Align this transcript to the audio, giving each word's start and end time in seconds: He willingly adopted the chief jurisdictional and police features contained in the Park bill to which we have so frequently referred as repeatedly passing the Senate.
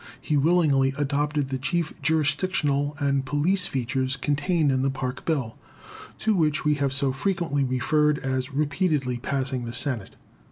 He 0.19 0.35
willingly 0.35 0.95
adopted 0.97 1.49
the 1.49 1.59
chief 1.59 1.93
jurisdictional 2.01 2.95
and 2.97 3.23
police 3.23 3.67
features 3.67 4.15
contained 4.17 4.71
in 4.71 4.81
the 4.81 4.89
Park 4.89 5.25
bill 5.25 5.59
to 6.17 6.33
which 6.33 6.65
we 6.65 6.73
have 6.73 6.91
so 6.91 7.11
frequently 7.13 7.63
referred 7.63 8.17
as 8.17 8.51
repeatedly 8.51 9.19
passing 9.19 9.65
the 9.65 9.73
Senate. 9.73 10.15